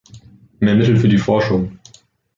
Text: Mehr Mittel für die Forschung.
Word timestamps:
Mehr 0.59 0.73
Mittel 0.73 0.97
für 0.97 1.07
die 1.07 1.19
Forschung. 1.19 1.77